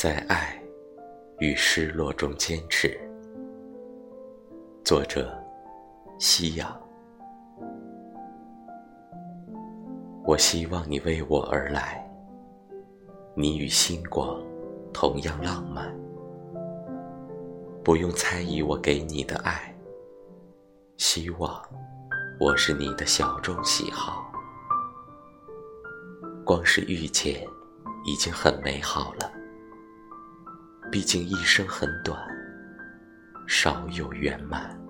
[0.00, 0.56] 在爱
[1.40, 2.96] 与失落中坚持。
[4.84, 5.36] 作者：
[6.20, 6.80] 夕阳。
[10.24, 12.08] 我希望你为我而来，
[13.34, 14.40] 你与星光
[14.94, 15.92] 同样浪漫。
[17.82, 19.76] 不用猜疑我给你的爱，
[20.96, 21.60] 希望
[22.38, 24.30] 我是你的小众喜好。
[26.44, 27.44] 光是遇见，
[28.06, 29.32] 已经很美好了。
[30.90, 32.18] 毕竟一生很短，
[33.46, 34.87] 少有圆满。